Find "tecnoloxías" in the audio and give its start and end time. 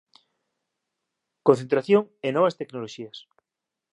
2.59-3.17